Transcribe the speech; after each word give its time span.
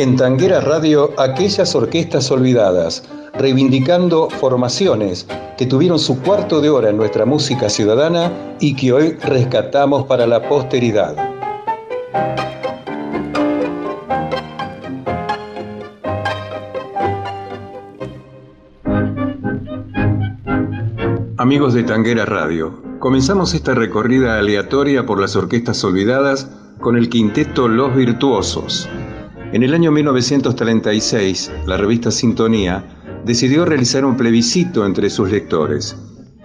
En 0.00 0.16
Tanguera 0.16 0.62
Radio, 0.62 1.10
aquellas 1.18 1.74
orquestas 1.74 2.30
olvidadas, 2.30 3.02
reivindicando 3.34 4.30
formaciones 4.30 5.26
que 5.58 5.66
tuvieron 5.66 5.98
su 5.98 6.22
cuarto 6.22 6.62
de 6.62 6.70
hora 6.70 6.88
en 6.88 6.96
nuestra 6.96 7.26
música 7.26 7.68
ciudadana 7.68 8.32
y 8.60 8.76
que 8.76 8.94
hoy 8.94 9.10
rescatamos 9.22 10.06
para 10.06 10.26
la 10.26 10.48
posteridad. 10.48 11.14
Amigos 21.36 21.74
de 21.74 21.82
Tanguera 21.82 22.24
Radio, 22.24 22.80
comenzamos 23.00 23.52
esta 23.52 23.74
recorrida 23.74 24.38
aleatoria 24.38 25.04
por 25.04 25.20
las 25.20 25.36
orquestas 25.36 25.84
olvidadas 25.84 26.48
con 26.80 26.96
el 26.96 27.10
quinteto 27.10 27.68
Los 27.68 27.94
Virtuosos. 27.94 28.88
En 29.52 29.64
el 29.64 29.74
año 29.74 29.90
1936, 29.90 31.50
la 31.66 31.76
revista 31.76 32.12
Sintonía 32.12 32.84
decidió 33.24 33.64
realizar 33.64 34.04
un 34.04 34.16
plebiscito 34.16 34.86
entre 34.86 35.10
sus 35.10 35.28
lectores. 35.28 35.96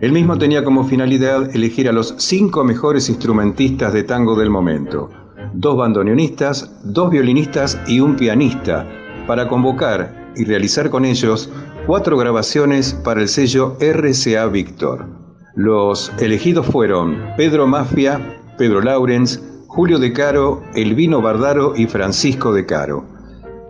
El 0.00 0.12
mismo 0.12 0.36
tenía 0.36 0.62
como 0.62 0.84
finalidad 0.84 1.54
elegir 1.56 1.88
a 1.88 1.92
los 1.92 2.14
cinco 2.18 2.62
mejores 2.62 3.08
instrumentistas 3.08 3.94
de 3.94 4.02
tango 4.02 4.38
del 4.38 4.50
momento, 4.50 5.08
dos 5.54 5.78
bandoneonistas, 5.78 6.70
dos 6.84 7.10
violinistas 7.10 7.80
y 7.86 8.00
un 8.00 8.16
pianista, 8.16 8.86
para 9.26 9.48
convocar 9.48 10.32
y 10.36 10.44
realizar 10.44 10.90
con 10.90 11.06
ellos 11.06 11.50
cuatro 11.86 12.18
grabaciones 12.18 12.92
para 12.92 13.22
el 13.22 13.28
sello 13.28 13.78
RCA 13.80 14.44
Víctor. 14.48 15.06
Los 15.54 16.12
elegidos 16.18 16.66
fueron 16.66 17.18
Pedro 17.38 17.66
Mafia, 17.66 18.40
Pedro 18.58 18.82
Laurens, 18.82 19.42
Julio 19.72 20.00
de 20.00 20.12
Caro, 20.12 20.64
Elvino 20.74 21.22
Bardaro 21.22 21.74
y 21.76 21.86
Francisco 21.86 22.52
de 22.52 22.66
Caro. 22.66 23.04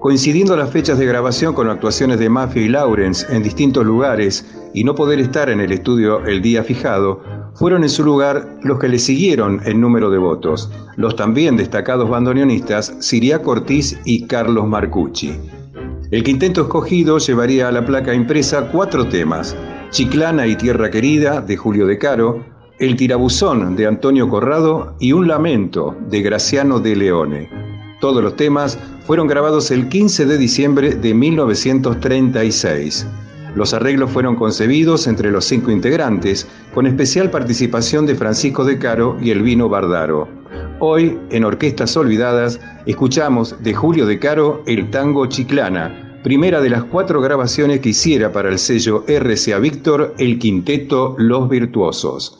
Coincidiendo 0.00 0.56
las 0.56 0.70
fechas 0.70 0.98
de 0.98 1.04
grabación 1.04 1.52
con 1.52 1.68
actuaciones 1.68 2.18
de 2.18 2.30
Mafia 2.30 2.62
y 2.62 2.68
Laurens 2.68 3.26
en 3.28 3.42
distintos 3.42 3.84
lugares 3.84 4.50
y 4.72 4.82
no 4.82 4.94
poder 4.94 5.20
estar 5.20 5.50
en 5.50 5.60
el 5.60 5.72
estudio 5.72 6.24
el 6.24 6.40
día 6.40 6.64
fijado, 6.64 7.22
fueron 7.54 7.82
en 7.82 7.90
su 7.90 8.02
lugar 8.02 8.56
los 8.62 8.78
que 8.78 8.88
le 8.88 8.98
siguieron 8.98 9.60
en 9.66 9.78
número 9.78 10.08
de 10.08 10.16
votos, 10.16 10.72
los 10.96 11.16
también 11.16 11.58
destacados 11.58 12.08
bandoneonistas 12.08 12.94
Siria 13.00 13.38
Ortiz 13.44 14.00
y 14.06 14.26
Carlos 14.26 14.66
Marcucci. 14.66 15.38
El 16.10 16.24
quinteto 16.24 16.62
escogido 16.62 17.18
llevaría 17.18 17.68
a 17.68 17.72
la 17.72 17.84
placa 17.84 18.14
impresa 18.14 18.70
cuatro 18.72 19.06
temas, 19.06 19.54
Chiclana 19.90 20.46
y 20.46 20.56
Tierra 20.56 20.90
Querida 20.90 21.42
de 21.42 21.58
Julio 21.58 21.86
de 21.86 21.98
Caro, 21.98 22.42
el 22.80 22.96
tirabuzón 22.96 23.76
de 23.76 23.86
Antonio 23.86 24.26
Corrado 24.30 24.94
y 24.98 25.12
Un 25.12 25.28
lamento 25.28 25.94
de 26.08 26.22
Graciano 26.22 26.80
de 26.80 26.96
Leone. 26.96 27.50
Todos 28.00 28.24
los 28.24 28.36
temas 28.36 28.78
fueron 29.06 29.26
grabados 29.26 29.70
el 29.70 29.90
15 29.90 30.24
de 30.24 30.38
diciembre 30.38 30.94
de 30.94 31.12
1936. 31.12 33.06
Los 33.54 33.74
arreglos 33.74 34.10
fueron 34.10 34.34
concebidos 34.34 35.06
entre 35.06 35.30
los 35.30 35.44
cinco 35.44 35.70
integrantes, 35.70 36.48
con 36.72 36.86
especial 36.86 37.30
participación 37.30 38.06
de 38.06 38.14
Francisco 38.14 38.64
de 38.64 38.78
Caro 38.78 39.18
y 39.20 39.30
Elvino 39.30 39.68
Bardaro. 39.68 40.26
Hoy, 40.78 41.18
en 41.30 41.44
Orquestas 41.44 41.94
Olvidadas, 41.98 42.60
escuchamos 42.86 43.62
de 43.62 43.74
Julio 43.74 44.06
de 44.06 44.18
Caro 44.18 44.62
el 44.66 44.90
tango 44.90 45.26
Chiclana, 45.26 46.18
primera 46.22 46.62
de 46.62 46.70
las 46.70 46.84
cuatro 46.84 47.20
grabaciones 47.20 47.80
que 47.80 47.90
hiciera 47.90 48.32
para 48.32 48.48
el 48.48 48.58
sello 48.58 49.04
RCA 49.06 49.58
Víctor 49.58 50.14
el 50.16 50.38
quinteto 50.38 51.14
Los 51.18 51.46
Virtuosos. 51.50 52.38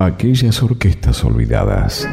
Aquellas 0.00 0.62
orquestas 0.62 1.22
olvidadas. 1.24 2.08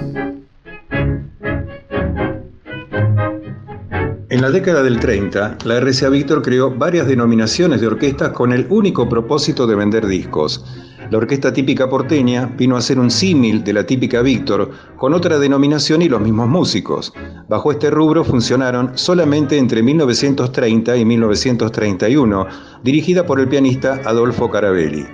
En 4.30 4.42
la 4.42 4.52
década 4.52 4.84
del 4.84 5.00
30, 5.00 5.60
la 5.64 5.80
RCA 5.80 6.10
Víctor 6.10 6.42
creó 6.42 6.70
varias 6.70 7.08
denominaciones 7.08 7.80
de 7.80 7.88
orquestas 7.88 8.32
con 8.32 8.52
el 8.52 8.68
único 8.70 9.08
propósito 9.08 9.66
de 9.66 9.76
vender 9.76 10.06
discos. 10.06 10.66
La 11.10 11.18
orquesta 11.18 11.54
típica 11.54 11.90
porteña 11.90 12.48
vino 12.58 12.76
a 12.76 12.82
ser 12.82 13.00
un 13.00 13.10
símil 13.10 13.64
de 13.64 13.72
la 13.72 13.86
típica 13.86 14.22
Víctor, 14.22 14.70
con 14.98 15.14
otra 15.14 15.40
denominación 15.40 16.02
y 16.02 16.10
los 16.10 16.20
mismos 16.20 16.50
músicos. 16.50 17.14
Bajo 17.48 17.72
este 17.72 17.90
rubro 17.90 18.26
funcionaron 18.26 18.92
solamente 18.96 19.58
entre 19.58 19.82
1930 19.82 20.98
y 20.98 21.06
1931, 21.06 22.48
dirigida 22.84 23.26
por 23.26 23.40
el 23.40 23.48
pianista 23.48 24.02
Adolfo 24.04 24.52
Carabelli. 24.52 25.06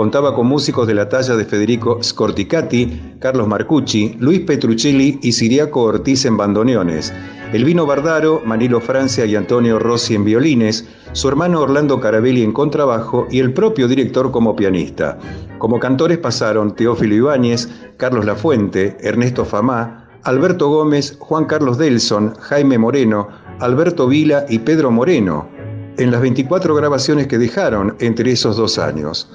Contaba 0.00 0.34
con 0.34 0.46
músicos 0.46 0.86
de 0.86 0.94
la 0.94 1.10
talla 1.10 1.36
de 1.36 1.44
Federico 1.44 2.02
Scorticati, 2.02 3.16
Carlos 3.18 3.46
Marcucci, 3.46 4.16
Luis 4.18 4.40
Petruccelli 4.40 5.18
y 5.20 5.32
Siriaco 5.32 5.82
Ortiz 5.82 6.24
en 6.24 6.38
bandoneones, 6.38 7.12
Elvino 7.52 7.84
Bardaro, 7.84 8.40
Manilo 8.46 8.80
Francia 8.80 9.26
y 9.26 9.36
Antonio 9.36 9.78
Rossi 9.78 10.14
en 10.14 10.24
violines, 10.24 10.88
su 11.12 11.28
hermano 11.28 11.60
Orlando 11.60 12.00
Carabelli 12.00 12.42
en 12.42 12.52
contrabajo 12.52 13.26
y 13.30 13.40
el 13.40 13.52
propio 13.52 13.88
director 13.88 14.30
como 14.30 14.56
pianista. 14.56 15.18
Como 15.58 15.78
cantores 15.78 16.16
pasaron 16.16 16.74
Teófilo 16.74 17.16
Ibáñez, 17.16 17.68
Carlos 17.98 18.24
Lafuente, 18.24 18.96
Ernesto 19.02 19.44
Famá, 19.44 20.08
Alberto 20.22 20.70
Gómez, 20.70 21.14
Juan 21.18 21.44
Carlos 21.44 21.76
Delson, 21.76 22.34
Jaime 22.40 22.78
Moreno, 22.78 23.28
Alberto 23.58 24.06
Vila 24.06 24.46
y 24.48 24.60
Pedro 24.60 24.90
Moreno, 24.90 25.46
en 25.98 26.10
las 26.10 26.22
24 26.22 26.74
grabaciones 26.74 27.26
que 27.26 27.36
dejaron 27.36 27.96
entre 28.00 28.32
esos 28.32 28.56
dos 28.56 28.78
años. 28.78 29.28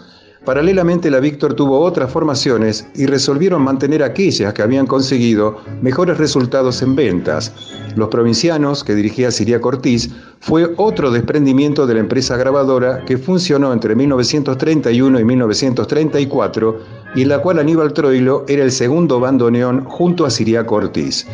Paralelamente 0.46 1.10
la 1.10 1.20
Víctor 1.20 1.56
tuvo 1.56 1.80
otras 1.80 2.12
formaciones 2.12 2.88
y 2.94 3.08
resolvieron 3.08 3.64
mantener 3.64 4.04
aquellas 4.04 4.54
que 4.54 4.62
habían 4.62 4.86
conseguido 4.86 5.58
mejores 5.82 6.20
resultados 6.20 6.84
en 6.84 6.96
ventas. 6.96 7.52
Los 7.96 8.10
Provincianos, 8.10 8.84
que 8.84 8.94
dirigía 8.94 9.32
Siria 9.32 9.60
Cortiz, 9.60 10.12
fue 10.42 10.72
otro 10.78 11.10
desprendimiento 11.10 11.88
de 11.88 11.96
la 11.96 12.02
empresa 12.02 12.38
grabadora 12.38 13.04
que 13.06 13.18
funcionó 13.18 13.74
entre 13.74 13.96
1931 13.96 15.20
y 15.20 15.24
1934 15.24 16.80
y 17.16 17.24
en 17.24 17.30
la 17.30 17.40
cual 17.40 17.58
Aníbal 17.58 17.94
Troilo 17.94 18.46
era 18.48 18.64
el 18.64 18.72
segundo 18.72 19.20
bandoneón 19.20 19.84
junto 19.86 20.28
a 20.28 20.30
Siria 20.30 20.64
Cortiz. 20.64 21.26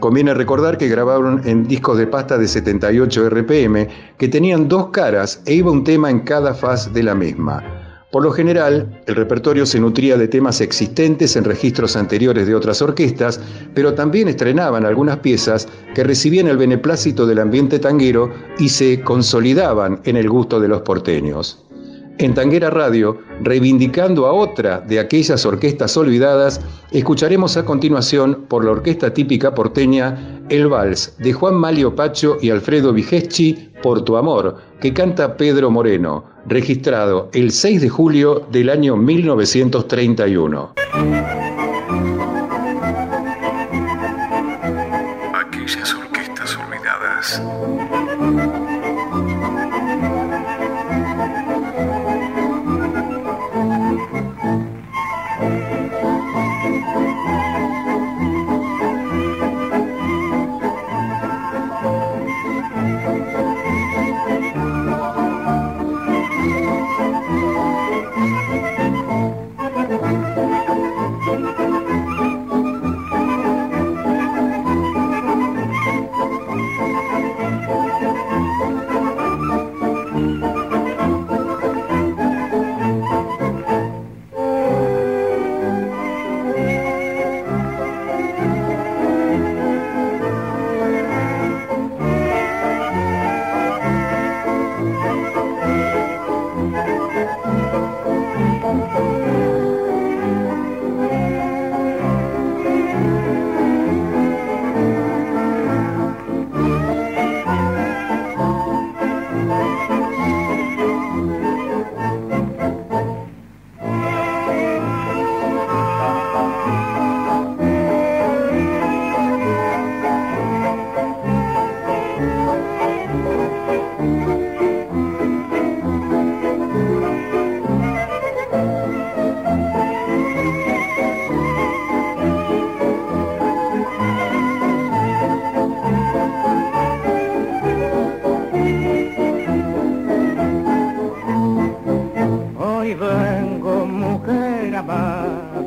Conviene 0.00 0.34
recordar 0.34 0.78
que 0.78 0.88
grabaron 0.88 1.42
en 1.44 1.62
discos 1.68 1.96
de 1.96 2.08
pasta 2.08 2.36
de 2.36 2.48
78 2.48 3.30
RPM 3.30 3.86
que 4.16 4.26
tenían 4.26 4.66
dos 4.66 4.88
caras 4.88 5.42
e 5.46 5.54
iba 5.54 5.70
un 5.70 5.84
tema 5.84 6.10
en 6.10 6.20
cada 6.20 6.54
faz 6.54 6.92
de 6.92 7.04
la 7.04 7.14
misma. 7.14 7.77
Por 8.10 8.22
lo 8.22 8.32
general, 8.32 9.02
el 9.06 9.16
repertorio 9.16 9.66
se 9.66 9.78
nutría 9.78 10.16
de 10.16 10.28
temas 10.28 10.62
existentes 10.62 11.36
en 11.36 11.44
registros 11.44 11.94
anteriores 11.94 12.46
de 12.46 12.54
otras 12.54 12.80
orquestas, 12.80 13.38
pero 13.74 13.92
también 13.92 14.28
estrenaban 14.28 14.86
algunas 14.86 15.18
piezas 15.18 15.68
que 15.94 16.04
recibían 16.04 16.48
el 16.48 16.56
beneplácito 16.56 17.26
del 17.26 17.38
ambiente 17.38 17.78
tanguero 17.78 18.32
y 18.58 18.70
se 18.70 19.02
consolidaban 19.02 20.00
en 20.04 20.16
el 20.16 20.30
gusto 20.30 20.58
de 20.58 20.68
los 20.68 20.80
porteños. 20.80 21.62
En 22.16 22.34
Tanguera 22.34 22.70
Radio, 22.70 23.18
reivindicando 23.42 24.26
a 24.26 24.32
otra 24.32 24.80
de 24.80 24.98
aquellas 24.98 25.46
orquestas 25.46 25.96
olvidadas, 25.96 26.60
escucharemos 26.90 27.56
a 27.56 27.64
continuación 27.64 28.46
por 28.48 28.64
la 28.64 28.72
orquesta 28.72 29.12
típica 29.12 29.54
porteña 29.54 30.40
El 30.48 30.66
Vals 30.66 31.14
de 31.18 31.32
Juan 31.32 31.54
Malio 31.54 31.94
Pacho 31.94 32.38
y 32.40 32.50
Alfredo 32.50 32.92
Vigeschi 32.92 33.70
por 33.82 34.02
tu 34.02 34.16
amor, 34.16 34.56
que 34.80 34.92
canta 34.92 35.36
Pedro 35.36 35.70
Moreno, 35.70 36.24
registrado 36.48 37.28
el 37.32 37.52
6 37.52 37.80
de 37.80 37.88
julio 37.88 38.46
del 38.50 38.70
año 38.70 38.96
1931. 38.96 40.74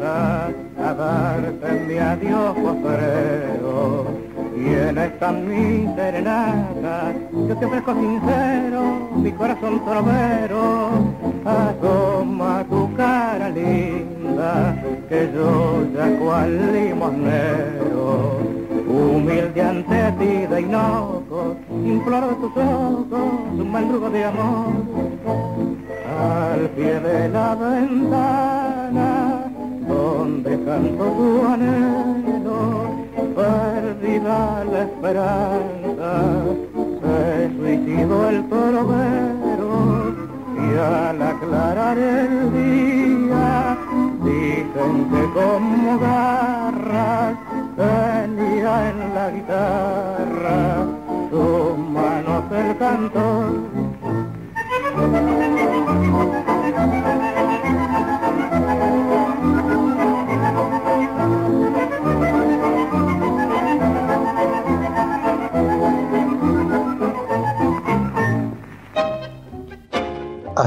a 0.03 0.93
darte 0.93 1.72
mi 1.88 1.98
adiós 1.98 2.55
postrero. 2.55 4.05
Y 4.55 4.74
en 4.74 4.98
esta 4.98 5.31
mi 5.31 5.88
serenata 5.96 7.13
yo 7.48 7.55
te 7.58 7.65
ofrezco 7.65 7.93
sincero 7.93 9.10
mi 9.15 9.31
corazón 9.31 9.84
trovero. 9.86 10.89
Asoma 11.46 12.63
tu 12.70 12.93
cara 12.96 13.50
linda 13.50 14.75
que 15.10 15.29
yo 15.34 15.86
ya 15.96 16.17
cual 16.20 16.74
limonero. 16.74 18.39
Humilde 18.88 19.62
ante 19.62 20.12
ti 20.20 20.46
de 20.48 20.62
inoco, 20.62 21.55
imploro 21.86 22.27
de 22.27 22.36
tus 22.36 22.58
ojos 22.58 23.31
un 23.58 23.72
maldrugo 23.72 24.10
de 24.10 24.25
amor. 24.25 24.74
Al 26.20 26.70
pie 26.72 27.00
de 27.00 27.29
la 27.29 27.55
ventana 27.55 28.61
dejando 30.65 31.06
tu 31.06 31.48
anhelo, 31.48 32.62
perdida 33.36 34.63
la 34.65 34.84
esperanza, 34.84 36.12
se 37.01 37.50
suicidó 37.58 38.30
el 38.30 38.48
trovero 38.50 40.13
y 40.56 40.77
al 40.77 41.22
aclarar 41.22 41.98
el 41.98 42.53
día, 42.53 43.77
dicen 44.24 45.10
que 45.10 45.22
conmuda 45.34 46.41